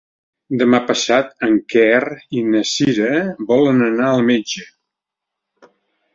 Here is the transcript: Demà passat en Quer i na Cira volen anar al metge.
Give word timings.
Demà 0.59 0.77
passat 0.85 1.29
en 1.47 1.53
Quer 1.73 1.99
i 2.39 2.41
na 2.47 2.63
Cira 2.71 3.13
volen 3.53 3.85
anar 3.91 4.09
al 4.15 4.27
metge. 4.33 4.67